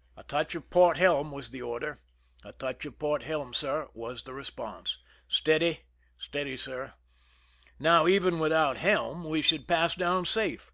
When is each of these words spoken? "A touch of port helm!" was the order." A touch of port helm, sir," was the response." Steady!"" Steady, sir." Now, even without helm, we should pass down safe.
"A 0.18 0.22
touch 0.24 0.54
of 0.54 0.68
port 0.68 0.98
helm!" 0.98 1.32
was 1.32 1.48
the 1.52 1.62
order." 1.62 2.02
A 2.44 2.52
touch 2.52 2.84
of 2.84 2.98
port 2.98 3.22
helm, 3.22 3.54
sir," 3.54 3.88
was 3.94 4.24
the 4.24 4.34
response." 4.34 4.98
Steady!"" 5.38 5.84
Steady, 6.18 6.58
sir." 6.58 6.92
Now, 7.78 8.06
even 8.06 8.38
without 8.38 8.76
helm, 8.76 9.24
we 9.24 9.40
should 9.40 9.66
pass 9.66 9.94
down 9.94 10.26
safe. 10.26 10.70